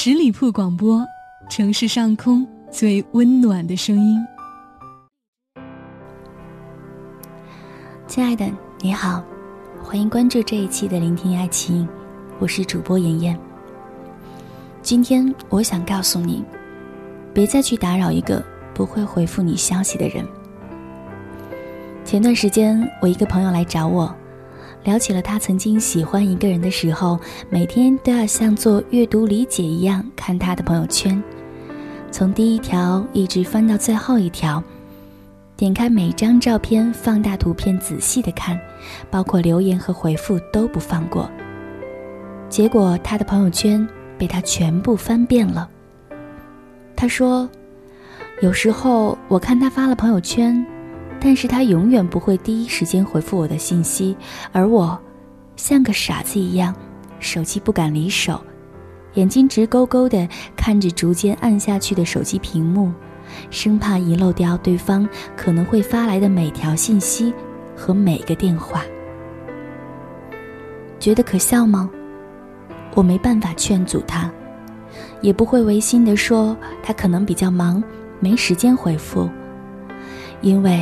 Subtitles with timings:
[0.00, 1.04] 十里铺广播，
[1.50, 4.24] 城市上空最温暖的声音。
[8.06, 8.48] 亲爱的，
[8.78, 9.24] 你好，
[9.82, 11.84] 欢迎关注这一期的《聆听爱情》，
[12.38, 13.36] 我是主播妍妍。
[14.82, 16.44] 今天我想告诉你，
[17.34, 18.40] 别再去打扰一个
[18.72, 20.24] 不会回复你消息的人。
[22.04, 24.14] 前段时间，我一个朋友来找我。
[24.88, 31.22] 聊起了他曾经喜欢一个人的时候，每天都要像做阅读理解一样看他的朋友圈，
[32.10, 34.64] 从第一条一直翻到最后一条，
[35.58, 38.58] 点开每张照片，放大图片，仔细的看，
[39.10, 41.30] 包括留言和回复都不放过。
[42.48, 45.68] 结果他的朋友圈被他全部翻遍了。
[46.96, 47.46] 他说
[48.40, 50.64] ：“有时候我看他发了朋友圈。”
[51.20, 54.16] 但是他永远不会第一时间回复我的信息，
[54.52, 54.98] 而我，
[55.56, 56.72] 像个傻子一样，
[57.18, 58.40] 手机不敢离手，
[59.14, 62.92] 眼睛直勾勾的看着逐渐暗下去的手机屏幕，
[63.50, 67.34] 生怕遗漏掉对方可能会发来的每条信息
[67.76, 68.84] 和每个电话。
[71.00, 71.90] 觉得可笑吗？
[72.94, 74.30] 我没办法劝阻他，
[75.20, 77.82] 也不会违心的说他可能比较忙，
[78.20, 79.28] 没时间回复，
[80.42, 80.80] 因为。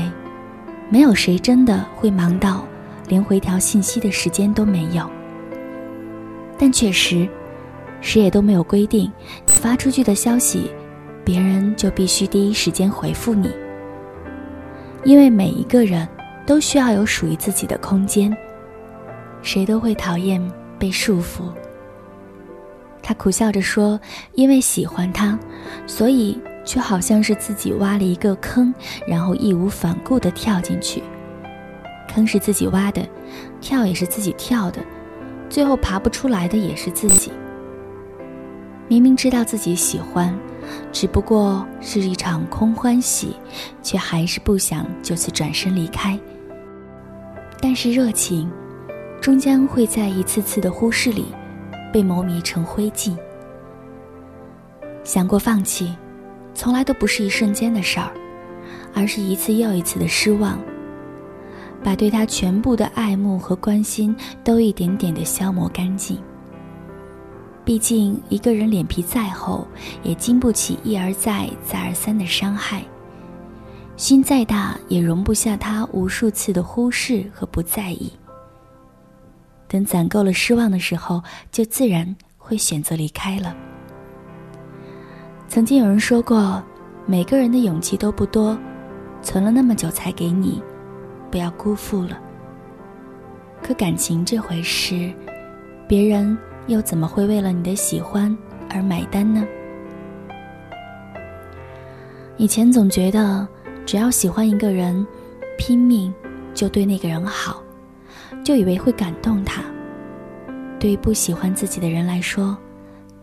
[0.88, 2.64] 没有谁真的会忙到
[3.08, 5.08] 连回条信息的时间都没有，
[6.56, 7.28] 但确实，
[8.00, 9.10] 谁也都没有规定
[9.46, 10.70] 发出去的消息，
[11.24, 13.50] 别人就必须第一时间回复你。
[15.04, 16.06] 因为每一个人
[16.46, 18.34] 都需要有属于自己的空间，
[19.42, 20.40] 谁都会讨厌
[20.78, 21.52] 被束缚。
[23.02, 24.00] 他苦笑着说
[24.34, 25.38] ：“因为喜欢他，
[25.86, 28.74] 所以。”却好像是自己挖了一个坑，
[29.06, 31.02] 然后义无反顾地跳进去。
[32.08, 33.06] 坑是自己挖的，
[33.60, 34.82] 跳也是自己跳的，
[35.48, 37.30] 最后爬不出来的也是自己。
[38.88, 40.36] 明明知道自己喜欢，
[40.92, 43.36] 只不过是一场空欢喜，
[43.82, 46.18] 却还是不想就此转身离开。
[47.60, 48.50] 但是热情，
[49.20, 51.26] 终将会在一次次的忽视里，
[51.92, 53.16] 被磨灭成灰烬。
[55.04, 55.94] 想过放弃。
[56.56, 58.10] 从来都不是一瞬间的事儿，
[58.94, 60.58] 而是一次又一次的失望，
[61.84, 66.18] 把对他全部的爱慕和关心都一点点的消磨干净。
[67.62, 69.66] 毕竟一个人脸皮再厚，
[70.02, 72.80] 也经不起一而再、再而三的伤害；
[73.96, 78.10] 心再大，也容不下他无数次的忽视和不在意。
[79.68, 83.54] 等攒够了失望的时候，就自然会选择离开了。
[85.48, 86.62] 曾经有人说过，
[87.06, 88.58] 每个人的勇气都不多，
[89.22, 90.62] 存了那么久才给你，
[91.30, 92.18] 不要辜负了。
[93.62, 95.12] 可感情这回事，
[95.88, 96.36] 别人
[96.66, 98.36] 又怎么会为了你的喜欢
[98.68, 99.44] 而买单呢？
[102.36, 103.46] 以前总觉得，
[103.86, 105.06] 只要喜欢一个人，
[105.56, 106.12] 拼命
[106.52, 107.62] 就对那个人好，
[108.44, 109.62] 就以为会感动他。
[110.78, 112.56] 对于不喜欢自己的人来说，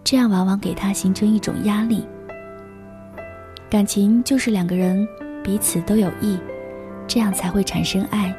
[0.03, 2.03] 这样往往给他形成一种压力。
[3.73, 5.07] 感情就是两个人
[5.43, 6.37] 彼此都有意，
[7.07, 8.31] 这样才会产生爱。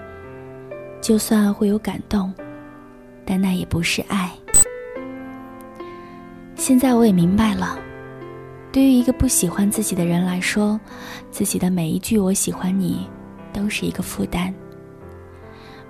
[1.00, 2.32] 就算会有感动，
[3.24, 4.30] 但那也不是爱。
[6.54, 7.76] 现在我也明白了，
[8.70, 10.80] 对于一个不喜欢自己的人来说，
[11.32, 13.10] 自己的每一句“我喜欢你”
[13.52, 14.54] 都是一个负担。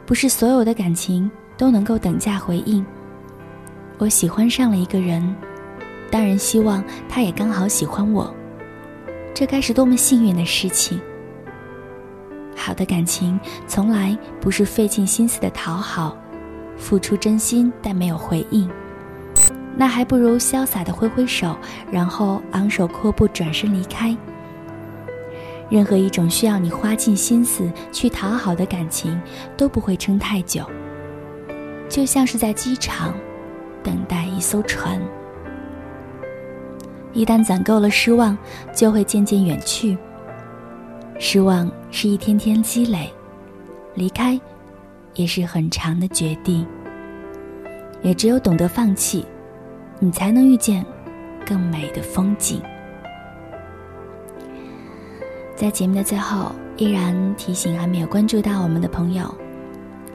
[0.07, 2.83] 不是所有的感情都能够等价回应。
[3.99, 5.37] 我喜欢上了一个人，
[6.11, 8.35] 当然希望他也刚好喜欢我。
[9.35, 11.01] 这该是多么幸运的事情！
[12.57, 16.17] 好的感情从来不是费尽心思的讨好，
[16.79, 18.71] 付出真心但没有回应，
[19.77, 21.57] 那还不如潇洒的挥挥手，
[21.91, 24.17] 然后昂首阔步转身离开。
[25.69, 29.21] 任何一种需要你花尽心思去讨好的感情
[29.57, 30.65] 都不会撑太久，
[31.89, 33.13] 就像是在机场
[33.83, 35.03] 等待一艘船。
[37.15, 38.37] 一旦攒够了失望，
[38.75, 39.97] 就会渐渐远去。
[41.19, 43.09] 失望是一天天积累，
[43.95, 44.39] 离开，
[45.15, 46.67] 也是很长的决定。
[48.03, 49.25] 也只有懂得放弃，
[49.99, 50.85] 你才能遇见
[51.47, 52.61] 更美的风景。
[55.57, 59.33] 在节目的最后，依然提醒还没有关注到我们的朋友，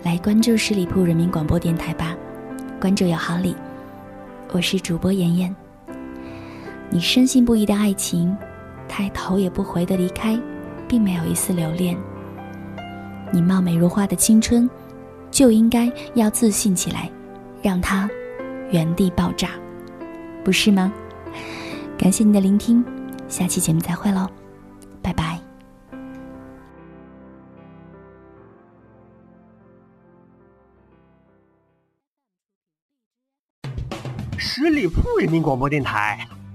[0.04, 2.13] 来关注十里铺人民广播电台吧，
[2.80, 3.56] 关注有好礼。
[4.52, 5.69] 我是主播妍妍。
[6.91, 8.36] 你深信不疑的爱情，
[8.88, 10.38] 他头也不回的离开，
[10.88, 11.95] 并没有一丝留恋。
[13.31, 14.68] 你貌美如花的青春，
[15.30, 17.09] 就应该要自信起来，
[17.62, 18.09] 让它
[18.71, 19.51] 原地爆炸，
[20.44, 20.91] 不是吗？
[21.95, 22.83] 感谢你的聆听，
[23.27, 24.27] 下期节目再会喽，
[25.01, 25.39] 拜拜。
[34.38, 36.27] 十里铺人民广播电台，